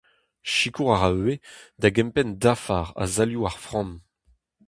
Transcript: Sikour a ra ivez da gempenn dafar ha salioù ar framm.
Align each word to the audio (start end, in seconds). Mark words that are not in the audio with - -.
Sikour 0.53 0.89
a 0.93 0.97
ra 0.99 1.09
ivez 1.17 1.41
da 1.81 1.89
gempenn 1.95 2.31
dafar 2.43 2.87
ha 2.97 3.05
salioù 3.13 3.43
ar 3.49 3.57
framm. 3.65 3.91